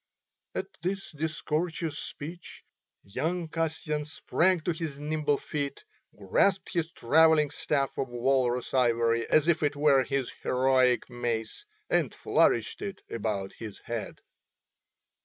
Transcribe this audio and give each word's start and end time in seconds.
At 0.55 0.65
this 0.81 1.11
discourteous 1.11 1.99
speech 1.99 2.63
young 3.03 3.47
Kasyan 3.47 4.05
sprang 4.05 4.59
to 4.61 4.71
his 4.71 4.99
nimble 4.99 5.37
feet, 5.37 5.83
grasped 6.17 6.73
his 6.73 6.91
travelling 6.91 7.51
staff 7.51 7.99
of 7.99 8.07
walrus 8.09 8.73
ivory 8.73 9.27
as 9.29 9.47
if 9.47 9.61
it 9.61 9.75
were 9.75 10.03
his 10.03 10.31
heroic 10.41 11.07
mace 11.07 11.67
and 11.87 12.11
flourished 12.15 12.81
it 12.81 13.03
about 13.11 13.53
his 13.59 13.77
head. 13.81 14.21